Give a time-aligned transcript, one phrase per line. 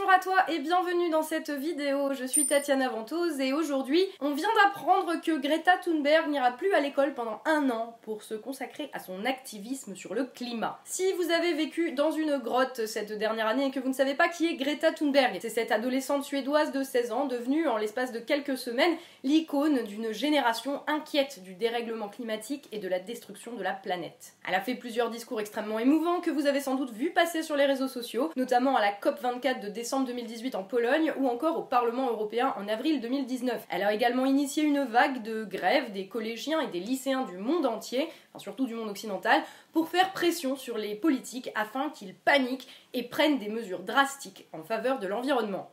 [0.00, 4.32] Bonjour à toi et bienvenue dans cette vidéo, je suis Tatiana Ventose et aujourd'hui on
[4.32, 8.88] vient d'apprendre que Greta Thunberg n'ira plus à l'école pendant un an pour se consacrer
[8.94, 10.80] à son activisme sur le climat.
[10.84, 14.14] Si vous avez vécu dans une grotte cette dernière année et que vous ne savez
[14.14, 18.10] pas qui est Greta Thunberg, c'est cette adolescente suédoise de 16 ans devenue en l'espace
[18.10, 23.62] de quelques semaines l'icône d'une génération inquiète du dérèglement climatique et de la destruction de
[23.62, 24.32] la planète.
[24.48, 27.56] Elle a fait plusieurs discours extrêmement émouvants que vous avez sans doute vu passer sur
[27.56, 31.62] les réseaux sociaux, notamment à la COP24 de décembre 2018 en Pologne ou encore au
[31.62, 33.66] Parlement européen en avril 2019.
[33.68, 37.66] Elle a également initié une vague de grève des collégiens et des lycéens du monde
[37.66, 39.42] entier, enfin surtout du monde occidental,
[39.72, 44.62] pour faire pression sur les politiques afin qu'ils paniquent et prennent des mesures drastiques en
[44.62, 45.70] faveur de l'environnement.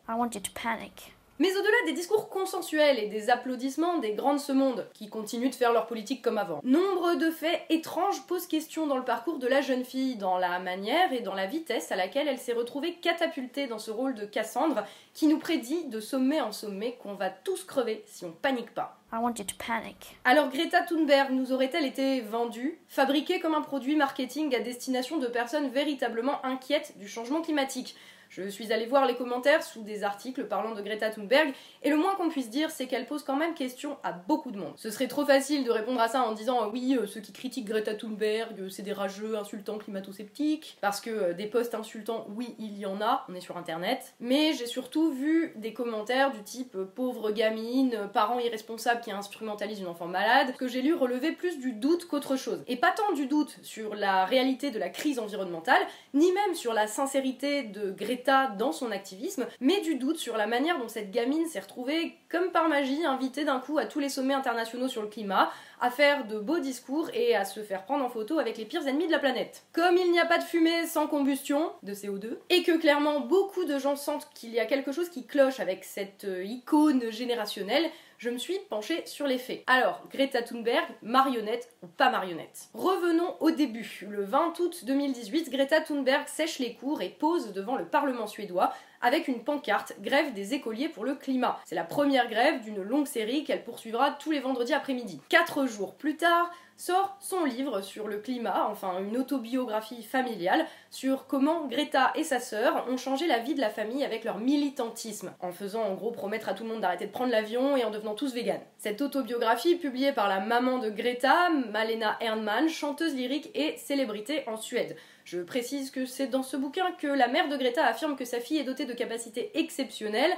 [1.39, 5.55] Mais au-delà des discours consensuels et des applaudissements des grandes ce monde, qui continuent de
[5.55, 9.47] faire leur politique comme avant, nombre de faits étranges posent question dans le parcours de
[9.47, 12.95] la jeune fille, dans la manière et dans la vitesse à laquelle elle s'est retrouvée
[12.95, 14.83] catapultée dans ce rôle de Cassandre,
[15.13, 18.97] qui nous prédit de sommet en sommet qu'on va tous crever si on panique pas.
[19.13, 20.17] I want you to panic.
[20.25, 25.27] Alors Greta Thunberg nous aurait-elle été vendue, fabriquée comme un produit marketing à destination de
[25.27, 27.95] personnes véritablement inquiètes du changement climatique?
[28.29, 31.97] Je suis allée voir les commentaires sous des articles parlant de Greta Thunberg, et le
[31.97, 34.73] moins qu'on puisse dire, c'est qu'elle pose quand même question à beaucoup de monde.
[34.75, 37.31] Ce serait trop facile de répondre à ça en disant euh, oui, euh, ceux qui
[37.31, 42.55] critiquent Greta Thunberg, euh, c'est des rageux, insultants, climato-sceptiques, parce que des posts insultants, oui,
[42.59, 44.13] il y en a, on est sur internet.
[44.19, 49.87] Mais j'ai surtout vu des commentaires du type pauvre gamine, parent irresponsable qui instrumentalise une
[49.87, 52.63] enfant malade, que j'ai lu relever plus du doute qu'autre chose.
[52.67, 55.81] Et pas tant du doute sur la réalité de la crise environnementale,
[56.13, 58.16] ni même sur la sincérité de Greta
[58.57, 62.51] dans son activisme, mais du doute sur la manière dont cette gamine s'est retrouvée, comme
[62.51, 66.25] par magie, invitée d'un coup à tous les sommets internationaux sur le climat, à faire
[66.25, 69.11] de beaux discours et à se faire prendre en photo avec les pires ennemis de
[69.11, 69.63] la planète.
[69.73, 73.65] Comme il n'y a pas de fumée sans combustion, de CO2, et que clairement beaucoup
[73.65, 77.89] de gens sentent qu'il y a quelque chose qui cloche avec cette euh, icône générationnelle,
[78.17, 79.63] je me suis penchée sur les faits.
[79.67, 82.69] Alors, Greta Thunberg, marionnette ou pas marionnette?
[82.73, 84.07] Revenons au début.
[84.09, 88.73] Le 20 août 2018, Greta Thunberg sèche les cours et pose devant le Parlement suédois
[89.01, 91.59] avec une pancarte Grève des écoliers pour le climat.
[91.65, 95.21] C'est la première grève d'une longue série qu'elle poursuivra tous les vendredis après-midi.
[95.29, 101.25] Quatre jours plus tard, sort son livre sur le climat, enfin une autobiographie familiale, sur
[101.27, 105.33] comment Greta et sa sœur ont changé la vie de la famille avec leur militantisme,
[105.39, 107.89] en faisant en gros promettre à tout le monde d'arrêter de prendre l'avion et en
[107.89, 108.61] devenant tous véganes.
[108.77, 114.55] Cette autobiographie, publiée par la maman de Greta, Malena Ernman, chanteuse lyrique et célébrité en
[114.55, 114.95] Suède.
[115.25, 118.39] Je précise que c'est dans ce bouquin que la mère de Greta affirme que sa
[118.39, 120.37] fille est dotée de capacités exceptionnelles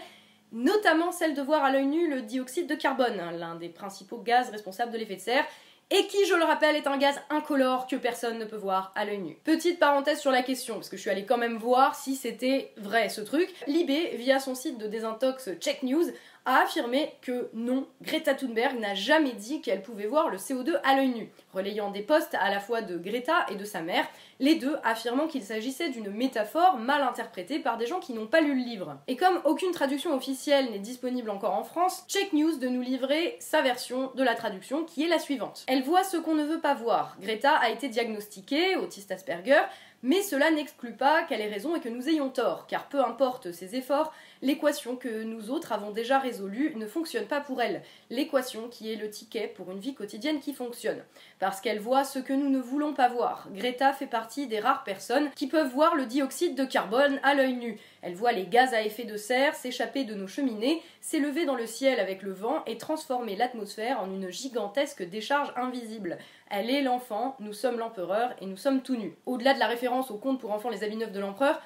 [0.52, 4.50] notamment celle de voir à l'œil nu le dioxyde de carbone, l'un des principaux gaz
[4.50, 5.46] responsables de l'effet de serre,
[5.92, 9.06] et qui, je le rappelle, est un gaz incolore que personne ne peut voir à
[9.06, 9.38] l'œil nu.
[9.44, 12.74] Petite parenthèse sur la question, parce que je suis allée quand même voir si c'était
[12.78, 13.50] vrai ce truc.
[13.66, 16.06] Libé, via son site de désintox Check News,
[16.46, 20.96] a affirmé que non, Greta Thunberg n'a jamais dit qu'elle pouvait voir le CO2 à
[20.96, 24.08] l'œil nu, relayant des posts à la fois de Greta et de sa mère,
[24.40, 28.42] les deux affirmant qu'il s'agissait d'une métaphore mal interprétée par des gens qui n'ont pas
[28.42, 28.98] lu le livre.
[29.08, 33.38] Et comme aucune traduction officielle n'est disponible encore en France, Check News de nous livrer
[33.40, 35.66] sa version de la traduction qui est la suivante.
[35.68, 37.18] Elle voit ce qu'on ne veut pas voir.
[37.22, 39.62] Greta a été diagnostiquée, autiste Asperger,
[40.02, 43.52] mais cela n'exclut pas qu'elle ait raison et que nous ayons tort, car peu importe
[43.52, 47.82] ses efforts, l'équation que nous autres avons déjà résolue ne fonctionne pas pour elle.
[48.10, 51.04] L'équation qui est le ticket pour une vie quotidienne qui fonctionne.
[51.40, 53.48] Parce qu'elle voit ce que nous ne voulons pas voir.
[53.52, 57.56] Greta fait partie des rares personnes qui peuvent voir le dioxyde de carbone à l'œil
[57.56, 57.80] nu.
[58.02, 61.68] Elle voit les gaz à effet de serre s'échapper de nos cheminées, s'élever dans le
[61.68, 66.18] ciel avec le vent et transformer l'atmosphère en une gigantesque décharge invisible.
[66.50, 69.16] Elle est l'enfant, nous sommes l'empereur et nous sommes tout nus.
[69.26, 71.62] Au-delà de la référence au conte pour enfants Les habits neufs de l'empereur,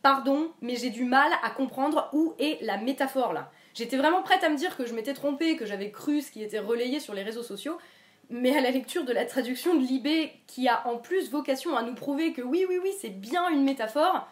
[0.00, 3.50] pardon, mais j'ai du mal à comprendre où est la métaphore là.
[3.74, 6.42] J'étais vraiment prête à me dire que je m'étais trompée, que j'avais cru ce qui
[6.42, 7.78] était relayé sur les réseaux sociaux,
[8.28, 11.82] mais à la lecture de la traduction de Libé, qui a en plus vocation à
[11.82, 14.28] nous prouver que oui, oui, oui, c'est bien une métaphore,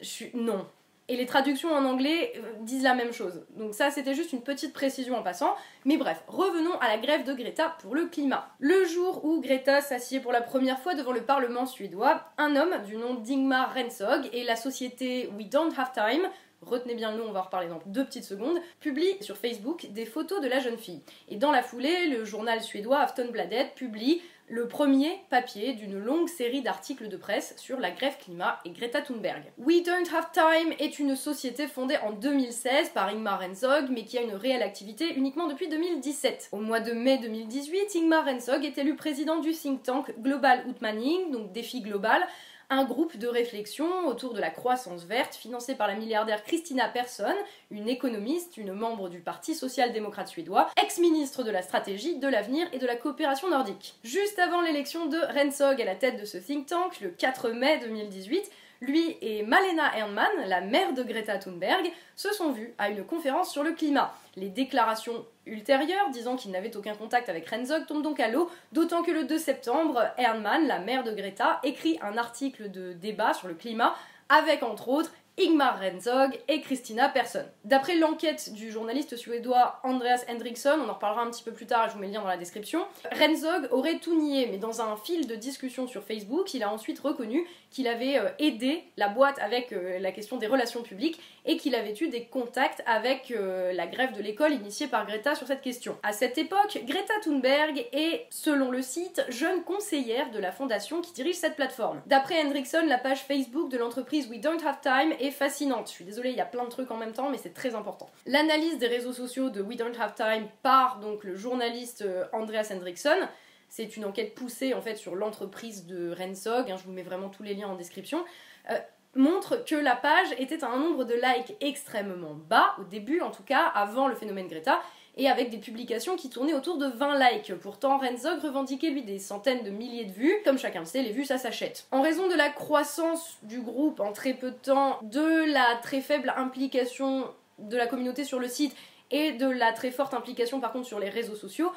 [0.00, 0.30] je suis.
[0.34, 0.66] Non.
[1.08, 3.44] Et les traductions en anglais euh, disent la même chose.
[3.56, 5.54] Donc ça, c'était juste une petite précision en passant.
[5.84, 8.48] Mais bref, revenons à la grève de Greta pour le climat.
[8.58, 12.82] Le jour où Greta s'assied pour la première fois devant le Parlement suédois, un homme
[12.86, 16.28] du nom d'Ingmar Rensog et la société We Don't Have Time
[16.64, 19.86] retenez bien le nom, on va en reparler dans deux petites secondes, publie sur Facebook
[19.90, 21.02] des photos de la jeune fille.
[21.28, 26.60] Et dans la foulée, le journal suédois Aftonbladet publie le premier papier d'une longue série
[26.60, 29.42] d'articles de presse sur la grève climat et Greta Thunberg.
[29.58, 34.18] We Don't Have Time est une société fondée en 2016 par Ingmar Rensog, mais qui
[34.18, 36.50] a une réelle activité uniquement depuis 2017.
[36.52, 41.30] Au mois de mai 2018, Ingmar Rensog est élu président du think tank Global Outmaning,
[41.30, 42.22] donc défi global,
[42.70, 47.34] un groupe de réflexion autour de la croissance verte financé par la milliardaire Christina Persson,
[47.70, 52.78] une économiste, une membre du Parti social-démocrate suédois, ex-ministre de la stratégie, de l'avenir et
[52.78, 53.96] de la coopération nordique.
[54.02, 57.78] Juste avant l'élection de Rensog à la tête de ce think tank, le 4 mai
[57.78, 58.50] 2018,
[58.84, 63.50] lui et Malena Ernman, la mère de Greta Thunberg, se sont vus à une conférence
[63.50, 64.14] sur le climat.
[64.36, 69.02] Les déclarations ultérieures disant qu'ils n'avaient aucun contact avec Renzog tombent donc à l'eau, d'autant
[69.02, 73.48] que le 2 septembre, Ernman, la mère de Greta, écrit un article de débat sur
[73.48, 73.94] le climat
[74.28, 77.44] avec entre autres Igmar Renzog et Christina Persson.
[77.64, 81.88] D'après l'enquête du journaliste suédois Andreas Hendriksson, on en reparlera un petit peu plus tard,
[81.88, 84.96] je vous mets le lien dans la description, Renzog aurait tout nié, mais dans un
[84.96, 89.38] fil de discussion sur Facebook, il a ensuite reconnu qu'il avait euh, aidé la boîte
[89.40, 93.72] avec euh, la question des relations publiques et qu'il avait eu des contacts avec euh,
[93.72, 95.98] la grève de l'école initiée par Greta sur cette question.
[96.04, 101.12] À cette époque, Greta Thunberg est, selon le site, jeune conseillère de la fondation qui
[101.12, 102.00] dirige cette plateforme.
[102.06, 105.88] D'après Hendrickson, la page Facebook de l'entreprise We Don't Have Time fascinante.
[105.88, 107.74] Je suis désolée, il y a plein de trucs en même temps, mais c'est très
[107.74, 108.08] important.
[108.26, 113.28] L'analyse des réseaux sociaux de We Don't Have Time par donc le journaliste Andreas Hendrickson
[113.74, 117.28] c'est une enquête poussée en fait sur l'entreprise de Rensog, hein, je vous mets vraiment
[117.28, 118.24] tous les liens en description.
[118.70, 118.78] Euh,
[119.14, 123.30] montre que la page était à un nombre de likes extrêmement bas, au début en
[123.30, 124.80] tout cas, avant le phénomène Greta,
[125.16, 127.54] et avec des publications qui tournaient autour de 20 likes.
[127.60, 130.34] Pourtant, Renzog revendiquait lui des centaines de milliers de vues.
[130.44, 131.86] Comme chacun le sait, les vues ça s'achète.
[131.92, 136.00] En raison de la croissance du groupe en très peu de temps, de la très
[136.00, 137.28] faible implication
[137.58, 138.74] de la communauté sur le site
[139.10, 141.70] et de la très forte implication par contre sur les réseaux sociaux,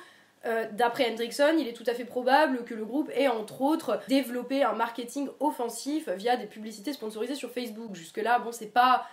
[0.45, 3.99] euh, d'après Hendrickson, il est tout à fait probable que le groupe ait entre autres
[4.07, 7.95] développé un marketing offensif via des publicités sponsorisées sur Facebook.
[7.95, 9.07] Jusque-là, bon, c'est pas.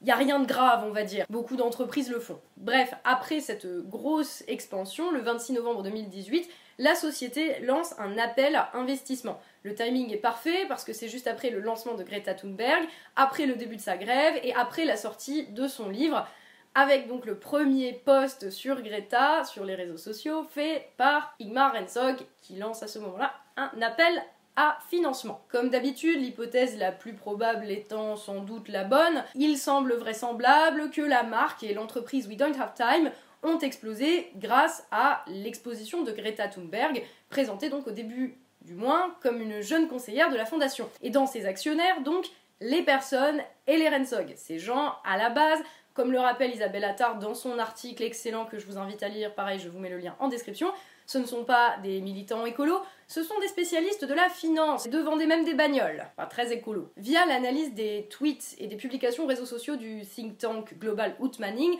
[0.00, 1.24] Il n'y a rien de grave, on va dire.
[1.30, 2.38] Beaucoup d'entreprises le font.
[2.58, 8.70] Bref, après cette grosse expansion, le 26 novembre 2018, la société lance un appel à
[8.74, 9.40] investissement.
[9.62, 12.84] Le timing est parfait parce que c'est juste après le lancement de Greta Thunberg,
[13.16, 16.26] après le début de sa grève et après la sortie de son livre
[16.74, 22.16] avec donc le premier post sur Greta sur les réseaux sociaux fait par Igmar Rensog
[22.42, 24.22] qui lance à ce moment-là un appel
[24.56, 25.40] à financement.
[25.48, 31.02] Comme d'habitude, l'hypothèse la plus probable étant sans doute la bonne, il semble vraisemblable que
[31.02, 33.10] la marque et l'entreprise We Don't Have Time
[33.42, 39.40] ont explosé grâce à l'exposition de Greta Thunberg, présentée donc au début du mois comme
[39.40, 40.88] une jeune conseillère de la fondation.
[41.02, 42.26] Et dans ses actionnaires, donc,
[42.60, 44.32] les personnes et les Rensog.
[44.36, 45.60] Ces gens, à la base,
[45.94, 49.34] comme le rappelle Isabelle Attard dans son article excellent que je vous invite à lire,
[49.34, 50.72] pareil, je vous mets le lien en description,
[51.06, 54.90] ce ne sont pas des militants écolos, ce sont des spécialistes de la finance, et
[54.90, 56.90] de vendre même des bagnoles, pas très écolo.
[56.96, 61.78] Via l'analyse des tweets et des publications réseaux sociaux du think tank Global Outmanning,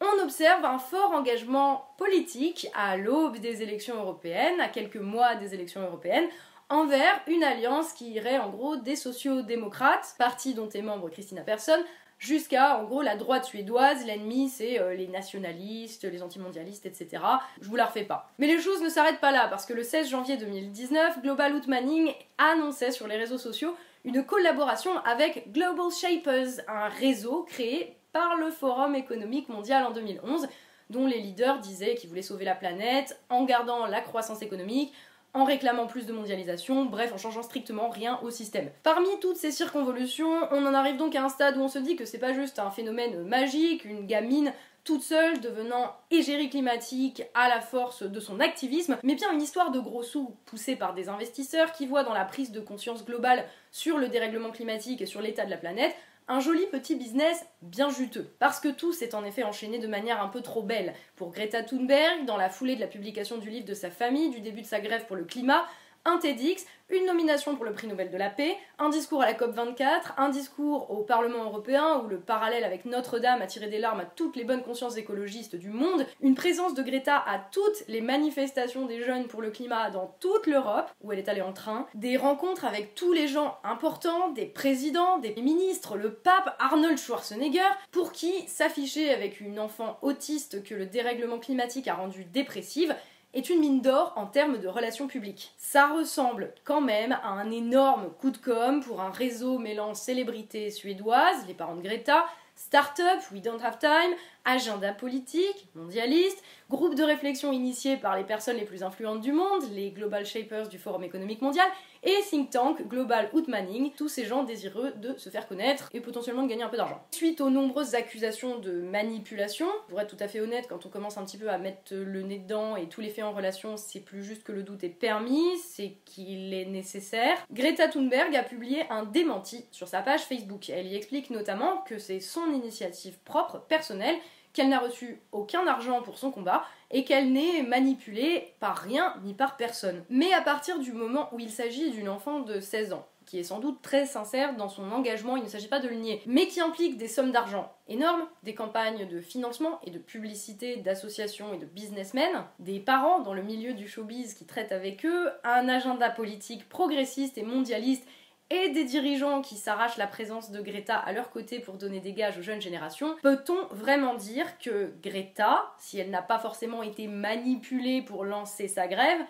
[0.00, 5.54] on observe un fort engagement politique à l'aube des élections européennes, à quelques mois des
[5.54, 6.28] élections européennes,
[6.68, 11.78] envers une alliance qui irait en gros des sociaux-démocrates, parti dont est membre Christina Persson,
[12.22, 17.22] jusqu'à en gros la droite suédoise, l'ennemi c'est euh, les nationalistes, les antimondialistes, etc.
[17.60, 18.30] Je vous la refais pas.
[18.38, 22.12] Mais les choses ne s'arrêtent pas là, parce que le 16 janvier 2019, Global Outmanning
[22.38, 23.74] annonçait sur les réseaux sociaux
[24.04, 30.46] une collaboration avec Global Shapers, un réseau créé par le Forum économique mondial en 2011,
[30.90, 34.92] dont les leaders disaient qu'ils voulaient sauver la planète en gardant la croissance économique,
[35.34, 38.70] en réclamant plus de mondialisation, bref, en changeant strictement rien au système.
[38.82, 41.96] Parmi toutes ces circonvolutions, on en arrive donc à un stade où on se dit
[41.96, 44.52] que c'est pas juste un phénomène magique, une gamine
[44.84, 49.70] toute seule devenant égérie climatique à la force de son activisme, mais bien une histoire
[49.70, 53.44] de gros sous poussée par des investisseurs qui voient dans la prise de conscience globale
[53.70, 55.94] sur le dérèglement climatique et sur l'état de la planète
[56.32, 58.34] un joli petit business bien juteux.
[58.38, 60.94] Parce que tout s'est en effet enchaîné de manière un peu trop belle.
[61.14, 64.40] Pour Greta Thunberg, dans la foulée de la publication du livre de sa famille, du
[64.40, 65.66] début de sa grève pour le climat,
[66.04, 69.32] un TEDx, une nomination pour le prix Nobel de la paix, un discours à la
[69.32, 74.00] COP24, un discours au Parlement européen où le parallèle avec Notre-Dame a tiré des larmes
[74.00, 78.00] à toutes les bonnes consciences écologistes du monde, une présence de Greta à toutes les
[78.00, 81.86] manifestations des jeunes pour le climat dans toute l'Europe, où elle est allée en train,
[81.94, 87.60] des rencontres avec tous les gens importants, des présidents, des ministres, le pape Arnold Schwarzenegger,
[87.90, 92.94] pour qui s'afficher avec une enfant autiste que le dérèglement climatique a rendue dépressive
[93.34, 95.52] est une mine d'or en termes de relations publiques.
[95.56, 100.70] Ça ressemble quand même à un énorme coup de com pour un réseau mêlant célébrités
[100.70, 107.02] suédoises, les parents de Greta, start-up, We Don't Have Time, agenda politique, mondialiste, groupe de
[107.02, 111.02] réflexion initié par les personnes les plus influentes du monde, les Global Shapers du Forum
[111.02, 111.66] économique mondial,
[112.02, 116.42] et think tank Global Outmanning, tous ces gens désireux de se faire connaître et potentiellement
[116.42, 117.00] de gagner un peu d'argent.
[117.12, 121.18] Suite aux nombreuses accusations de manipulation, pour être tout à fait honnête, quand on commence
[121.18, 124.00] un petit peu à mettre le nez dedans et tous les faits en relation, c'est
[124.00, 127.36] plus juste que le doute est permis, c'est qu'il est nécessaire.
[127.52, 130.70] Greta Thunberg a publié un démenti sur sa page Facebook.
[130.70, 134.16] Elle y explique notamment que c'est son initiative propre, personnelle,
[134.52, 139.34] qu'elle n'a reçu aucun argent pour son combat et qu'elle n'est manipulée par rien ni
[139.34, 140.04] par personne.
[140.10, 143.44] Mais à partir du moment où il s'agit d'une enfant de 16 ans, qui est
[143.44, 146.48] sans doute très sincère dans son engagement, il ne s'agit pas de le nier, mais
[146.48, 151.58] qui implique des sommes d'argent énormes, des campagnes de financement et de publicité d'associations et
[151.58, 156.10] de businessmen, des parents dans le milieu du showbiz qui traitent avec eux, un agenda
[156.10, 158.06] politique progressiste et mondialiste
[158.52, 162.12] et des dirigeants qui s'arrachent la présence de Greta à leur côté pour donner des
[162.12, 167.06] gages aux jeunes générations, peut-on vraiment dire que Greta, si elle n'a pas forcément été
[167.06, 169.20] manipulée pour lancer sa grève,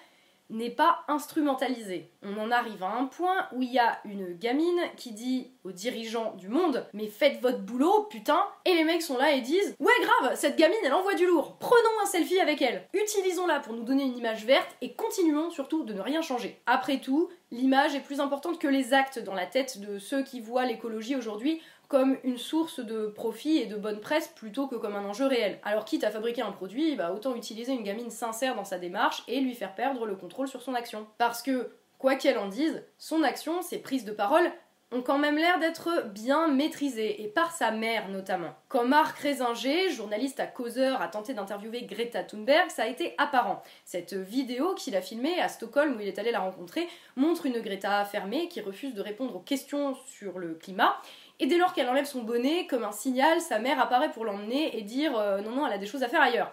[0.51, 2.11] n'est pas instrumentalisée?
[2.23, 5.71] On en arrive à un point où il y a une gamine qui dit aux
[5.71, 9.77] dirigeants du monde Mais faites votre boulot, putain Et les mecs sont là et disent
[9.79, 13.73] Ouais, grave, cette gamine elle envoie du lourd, prenons un selfie avec elle, utilisons-la pour
[13.73, 16.61] nous donner une image verte et continuons surtout de ne rien changer.
[16.67, 20.41] Après tout, l'image est plus importante que les actes dans la tête de ceux qui
[20.41, 24.97] voient l'écologie aujourd'hui comme une source de profit et de bonne presse plutôt que comme
[24.97, 25.59] un enjeu réel.
[25.63, 29.23] Alors quitte à fabriquer un produit, bah autant utiliser une gamine sincère dans sa démarche
[29.29, 31.07] et lui faire perdre le contrôle sur son action.
[31.19, 34.51] Parce que, quoi qu'elle en dise, son action, ses prises de parole,
[34.93, 38.55] ont quand même l'air d'être bien maîtrisées, et par sa mère notamment.
[38.69, 43.63] Quand Marc Résinger, journaliste à Causeur, a tenté d'interviewer Greta Thunberg, ça a été apparent.
[43.85, 47.61] Cette vidéo qu'il a filmée à Stockholm où il est allé la rencontrer montre une
[47.61, 50.97] Greta fermée qui refuse de répondre aux questions sur le climat
[51.43, 54.79] et dès lors qu'elle enlève son bonnet, comme un signal, sa mère apparaît pour l'emmener
[54.79, 56.53] et dire euh, non, non, elle a des choses à faire ailleurs.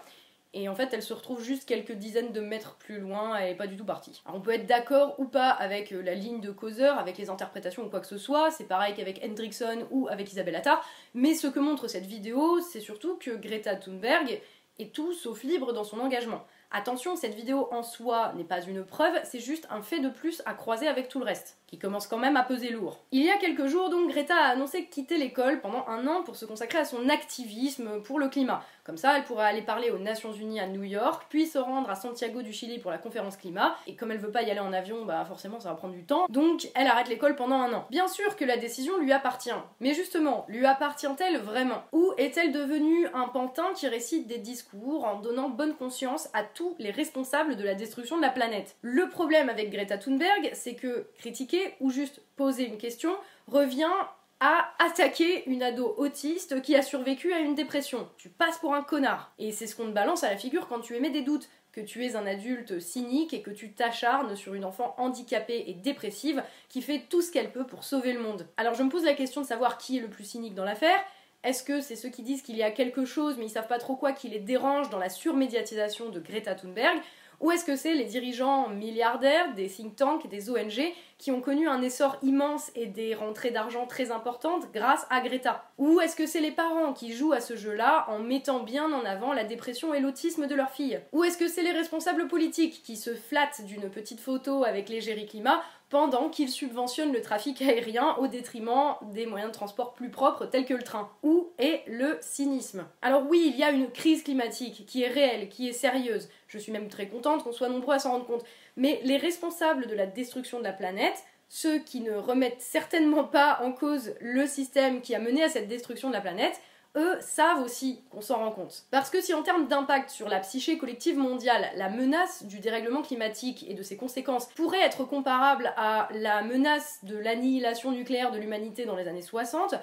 [0.53, 3.55] Et en fait, elle se retrouve juste quelques dizaines de mètres plus loin, elle est
[3.55, 4.19] pas du tout partie.
[4.25, 7.29] Alors on peut être d'accord ou pas avec euh, la ligne de causeur, avec les
[7.29, 11.35] interprétations ou quoi que ce soit, c'est pareil qu'avec Hendrickson ou avec Isabelle Attard, mais
[11.35, 14.41] ce que montre cette vidéo, c'est surtout que Greta Thunberg
[14.79, 16.43] est tout sauf libre dans son engagement.
[16.71, 20.41] Attention, cette vidéo en soi n'est pas une preuve, c'est juste un fait de plus
[20.47, 22.97] à croiser avec tout le reste qui commence quand même à peser lourd.
[23.11, 26.35] Il y a quelques jours donc Greta a annoncé quitter l'école pendant un an pour
[26.35, 28.63] se consacrer à son activisme pour le climat.
[28.83, 31.91] Comme ça, elle pourra aller parler aux Nations Unies à New York, puis se rendre
[31.91, 33.77] à Santiago du Chili pour la conférence climat.
[33.85, 36.05] Et comme elle veut pas y aller en avion, bah forcément ça va prendre du
[36.05, 36.25] temps.
[36.27, 37.85] Donc elle arrête l'école pendant un an.
[37.91, 39.51] Bien sûr que la décision lui appartient.
[39.79, 41.83] Mais justement, lui appartient-elle vraiment?
[41.91, 46.75] Ou est-elle devenue un pantin qui récite des discours en donnant bonne conscience à tous
[46.79, 48.75] les responsables de la destruction de la planète?
[48.81, 53.11] Le problème avec Greta Thunberg, c'est que critiquer ou juste poser une question
[53.47, 53.91] revient
[54.39, 58.07] à attaquer une ado autiste qui a survécu à une dépression.
[58.17, 59.33] Tu passes pour un connard.
[59.37, 61.81] Et c'est ce qu'on te balance à la figure quand tu émets des doutes, que
[61.81, 66.43] tu es un adulte cynique et que tu t'acharnes sur une enfant handicapée et dépressive
[66.67, 68.47] qui fait tout ce qu'elle peut pour sauver le monde.
[68.57, 70.99] Alors je me pose la question de savoir qui est le plus cynique dans l'affaire.
[71.43, 73.77] Est-ce que c'est ceux qui disent qu'il y a quelque chose mais ils savent pas
[73.77, 76.99] trop quoi qui les dérange dans la surmédiatisation de Greta Thunberg?
[77.39, 80.81] Ou est-ce que c'est les dirigeants milliardaires des think tanks et des ONG
[81.17, 85.65] qui ont connu un essor immense et des rentrées d'argent très importantes grâce à Greta?
[85.77, 89.05] Ou est-ce que c'est les parents qui jouent à ce jeu-là en mettant bien en
[89.05, 92.81] avant la dépression et l'autisme de leur fille Ou est-ce que c'est les responsables politiques
[92.83, 98.15] qui se flattent d'une petite photo avec l'égérie climat pendant qu'ils subventionnent le trafic aérien
[98.19, 101.09] au détriment des moyens de transport plus propres tels que le train.
[101.23, 102.85] Où est le cynisme?
[103.01, 106.29] Alors oui, il y a une crise climatique qui est réelle, qui est sérieuse.
[106.47, 108.45] Je suis même très contente qu'on soit nombreux à s'en rendre compte.
[108.77, 113.59] Mais les responsables de la destruction de la planète, ceux qui ne remettent certainement pas
[113.63, 116.61] en cause le système qui a mené à cette destruction de la planète,
[116.95, 118.85] eux savent aussi qu'on s'en rend compte.
[118.91, 123.01] Parce que si en termes d'impact sur la psyché collective mondiale, la menace du dérèglement
[123.01, 128.39] climatique et de ses conséquences pourrait être comparable à la menace de l'annihilation nucléaire de
[128.39, 129.75] l'humanité dans les années 60,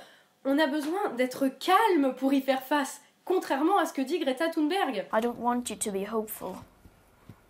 [0.44, 4.48] on a besoin d'être calme pour y faire face, contrairement à ce que dit Greta
[4.48, 5.06] Thunberg.
[5.12, 6.54] I don't want you to be hopeful.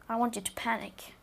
[0.08, 1.15] I want you to panic.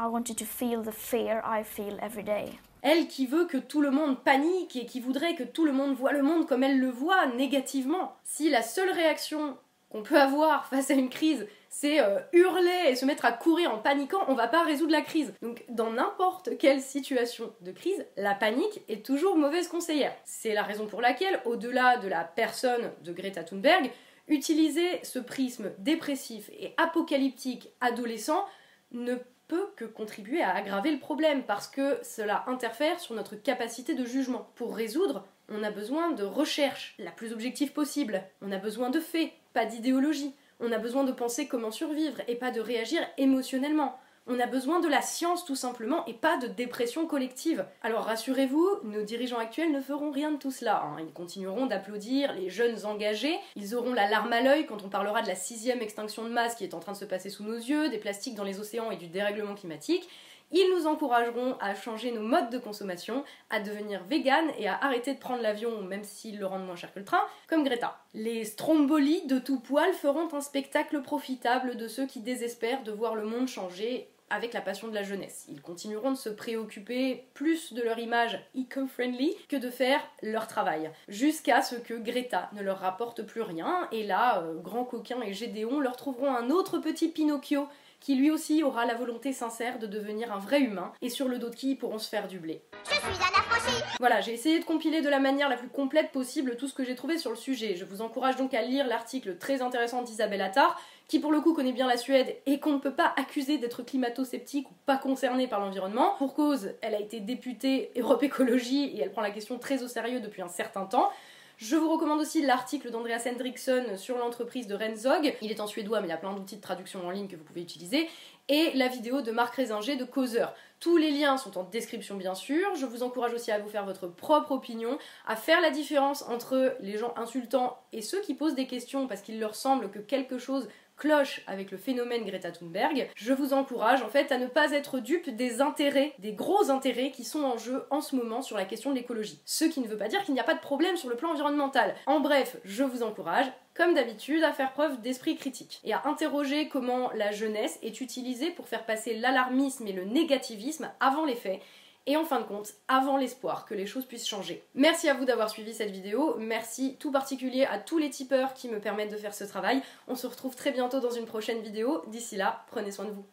[0.00, 2.52] I want you to feel the fear I feel every day.
[2.82, 5.96] Elle qui veut que tout le monde panique et qui voudrait que tout le monde
[5.96, 8.14] voit le monde comme elle le voit, négativement.
[8.22, 9.58] Si la seule réaction
[9.90, 13.72] qu'on peut avoir face à une crise, c'est euh, hurler et se mettre à courir
[13.74, 15.34] en paniquant, on va pas résoudre la crise.
[15.42, 20.14] Donc dans n'importe quelle situation de crise, la panique est toujours mauvaise conseillère.
[20.24, 23.90] C'est la raison pour laquelle, au-delà de la personne de Greta Thunberg,
[24.28, 28.44] utiliser ce prisme dépressif et apocalyptique adolescent
[28.92, 29.16] ne
[29.48, 34.04] peut que contribuer à aggraver le problème parce que cela interfère sur notre capacité de
[34.04, 34.50] jugement.
[34.54, 38.22] Pour résoudre, on a besoin de recherche la plus objective possible.
[38.42, 40.34] On a besoin de faits, pas d'idéologie.
[40.60, 43.98] On a besoin de penser comment survivre et pas de réagir émotionnellement.
[44.30, 47.64] On a besoin de la science tout simplement et pas de dépression collective.
[47.82, 50.82] Alors rassurez-vous, nos dirigeants actuels ne feront rien de tout cela.
[50.82, 50.98] Hein.
[51.00, 55.22] Ils continueront d'applaudir les jeunes engagés, ils auront la larme à l'œil quand on parlera
[55.22, 57.56] de la sixième extinction de masse qui est en train de se passer sous nos
[57.56, 60.06] yeux, des plastiques dans les océans et du dérèglement climatique.
[60.52, 65.14] Ils nous encourageront à changer nos modes de consommation, à devenir vegan et à arrêter
[65.14, 67.98] de prendre l'avion même s'ils le rendent moins cher que le train, comme Greta.
[68.12, 73.14] Les strombolies de tout poil feront un spectacle profitable de ceux qui désespèrent de voir
[73.14, 75.46] le monde changer avec la passion de la jeunesse.
[75.48, 80.90] Ils continueront de se préoccuper plus de leur image eco-friendly que de faire leur travail,
[81.08, 85.32] jusqu'à ce que Greta ne leur rapporte plus rien, et là, euh, Grand Coquin et
[85.32, 87.68] Gédéon leur trouveront un autre petit Pinocchio
[88.00, 91.38] qui lui aussi aura la volonté sincère de devenir un vrai humain, et sur le
[91.38, 92.62] dos de qui ils pourront se faire du blé.
[92.84, 96.12] Je suis un affranchi Voilà, j'ai essayé de compiler de la manière la plus complète
[96.12, 97.74] possible tout ce que j'ai trouvé sur le sujet.
[97.76, 101.54] Je vous encourage donc à lire l'article très intéressant d'Isabelle Attard, qui pour le coup
[101.54, 105.48] connaît bien la Suède et qu'on ne peut pas accuser d'être climato-sceptique ou pas concernée
[105.48, 106.14] par l'environnement.
[106.18, 109.88] Pour cause, elle a été députée Europe Écologie et elle prend la question très au
[109.88, 111.10] sérieux depuis un certain temps.
[111.56, 115.34] Je vous recommande aussi l'article d'Andreas Hendrickson sur l'entreprise de Renzog.
[115.42, 117.34] Il est en suédois, mais il y a plein d'outils de traduction en ligne que
[117.34, 118.08] vous pouvez utiliser.
[118.48, 120.54] Et la vidéo de Marc Résinger de Causeur.
[120.78, 122.76] Tous les liens sont en description bien sûr.
[122.76, 126.76] Je vous encourage aussi à vous faire votre propre opinion, à faire la différence entre
[126.80, 130.38] les gens insultants et ceux qui posent des questions parce qu'il leur semble que quelque
[130.38, 134.72] chose cloche avec le phénomène Greta Thunberg, je vous encourage en fait à ne pas
[134.72, 138.56] être dupe des intérêts, des gros intérêts qui sont en jeu en ce moment sur
[138.56, 139.40] la question de l'écologie.
[139.44, 141.30] Ce qui ne veut pas dire qu'il n'y a pas de problème sur le plan
[141.30, 141.94] environnemental.
[142.06, 143.46] En bref, je vous encourage
[143.78, 148.50] comme d'habitude, à faire preuve d'esprit critique et à interroger comment la jeunesse est utilisée
[148.50, 151.60] pour faire passer l'alarmisme et le négativisme avant les faits
[152.08, 154.64] et en fin de compte, avant l'espoir que les choses puissent changer.
[154.74, 158.68] Merci à vous d'avoir suivi cette vidéo, merci tout particulier à tous les tipeurs qui
[158.68, 159.82] me permettent de faire ce travail.
[160.08, 163.26] On se retrouve très bientôt dans une prochaine vidéo, d'ici là, prenez soin de vous.